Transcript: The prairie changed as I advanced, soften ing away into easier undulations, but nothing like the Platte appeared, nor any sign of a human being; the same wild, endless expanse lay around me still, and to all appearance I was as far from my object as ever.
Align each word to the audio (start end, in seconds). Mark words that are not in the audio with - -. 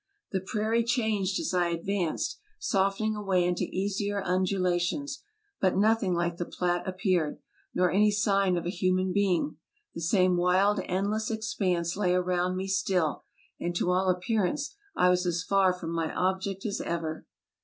The 0.31 0.41
prairie 0.41 0.83
changed 0.83 1.39
as 1.39 1.53
I 1.53 1.67
advanced, 1.67 2.39
soften 2.57 3.05
ing 3.05 3.15
away 3.15 3.45
into 3.45 3.65
easier 3.65 4.23
undulations, 4.23 5.21
but 5.59 5.77
nothing 5.77 6.15
like 6.15 6.37
the 6.37 6.45
Platte 6.45 6.87
appeared, 6.87 7.37
nor 7.75 7.91
any 7.91 8.09
sign 8.09 8.57
of 8.57 8.65
a 8.65 8.71
human 8.71 9.13
being; 9.13 9.57
the 9.93 10.01
same 10.01 10.37
wild, 10.37 10.79
endless 10.85 11.29
expanse 11.29 11.95
lay 11.95 12.15
around 12.15 12.57
me 12.57 12.65
still, 12.67 13.25
and 13.59 13.75
to 13.75 13.91
all 13.91 14.09
appearance 14.09 14.75
I 14.95 15.09
was 15.11 15.27
as 15.27 15.43
far 15.43 15.71
from 15.71 15.91
my 15.91 16.11
object 16.11 16.65
as 16.65 16.81
ever. 16.81 17.27